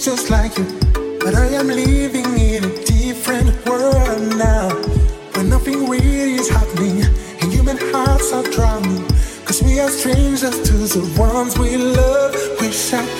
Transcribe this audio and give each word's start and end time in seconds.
just 0.00 0.30
like 0.30 0.56
you. 0.56 0.64
But 1.20 1.34
I 1.34 1.46
am 1.48 1.68
living 1.68 2.24
in 2.38 2.64
a 2.64 2.84
different 2.84 3.50
world 3.66 4.38
now, 4.38 4.70
where 5.32 5.44
nothing 5.44 5.90
really 5.90 6.36
is 6.36 6.48
happening, 6.48 7.04
and 7.42 7.52
human 7.52 7.76
hearts 7.92 8.32
are 8.32 8.42
drowning. 8.44 9.04
Cause 9.44 9.62
we 9.62 9.78
are 9.78 9.90
strangers 9.90 10.58
to 10.68 10.72
the 10.72 11.04
ones 11.18 11.58
we 11.58 11.76
love. 11.76 12.34
Wish 12.60 12.94
I 12.94 13.19